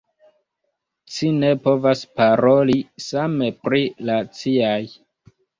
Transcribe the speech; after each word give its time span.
Ci 1.17 1.29
ne 1.43 1.51
povas 1.67 2.01
paroli 2.21 2.79
same 3.09 3.53
pri 3.67 3.83
la 4.11 4.19
ciaj. 4.41 4.83